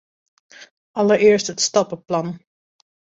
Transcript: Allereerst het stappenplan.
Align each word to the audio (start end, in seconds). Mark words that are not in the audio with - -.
Allereerst 0.93 1.47
het 1.47 1.61
stappenplan. 1.61 2.43